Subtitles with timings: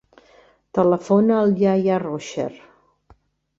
[0.77, 2.51] Telefona al Yahya Rocher.